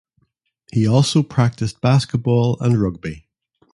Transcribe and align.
He 0.71 0.87
also 0.87 1.21
practiced 1.21 1.79
basketball 1.79 2.57
and 2.59 2.81
rugby. 2.81 3.27